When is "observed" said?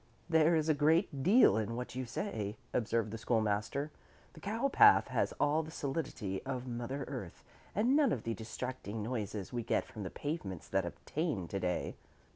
2.73-3.11